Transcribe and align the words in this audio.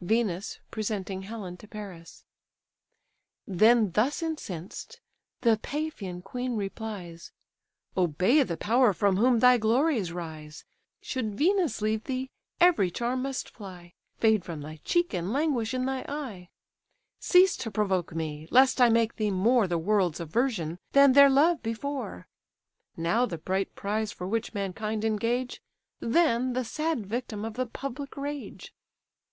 VENUS 0.00 0.60
PRESENTING 0.70 1.22
HELEN 1.22 1.56
TO 1.56 1.66
PARIS 1.66 2.22
Then 3.44 3.90
thus 3.90 4.22
incensed, 4.22 5.00
the 5.40 5.56
Paphian 5.56 6.22
queen 6.22 6.54
replies: 6.54 7.32
"Obey 7.96 8.44
the 8.44 8.56
power 8.56 8.92
from 8.94 9.16
whom 9.16 9.40
thy 9.40 9.58
glories 9.58 10.12
rise: 10.12 10.64
Should 11.02 11.34
Venus 11.34 11.82
leave 11.82 12.04
thee, 12.04 12.30
every 12.60 12.88
charm 12.88 13.22
must 13.22 13.50
fly, 13.50 13.94
Fade 14.16 14.44
from 14.44 14.60
thy 14.60 14.76
cheek, 14.84 15.12
and 15.12 15.32
languish 15.32 15.74
in 15.74 15.86
thy 15.86 16.04
eye. 16.08 16.50
Cease 17.18 17.56
to 17.56 17.68
provoke 17.72 18.14
me, 18.14 18.46
lest 18.52 18.80
I 18.80 18.88
make 18.90 19.16
thee 19.16 19.32
more 19.32 19.66
The 19.66 19.76
world's 19.76 20.20
aversion, 20.20 20.78
than 20.92 21.14
their 21.14 21.28
love 21.28 21.64
before; 21.64 22.28
Now 22.96 23.26
the 23.26 23.38
bright 23.38 23.74
prize 23.74 24.12
for 24.12 24.28
which 24.28 24.54
mankind 24.54 25.04
engage, 25.04 25.60
Than, 25.98 26.52
the 26.52 26.64
sad 26.64 27.04
victim, 27.06 27.44
of 27.44 27.54
the 27.54 27.66
public 27.66 28.16
rage." 28.16 28.72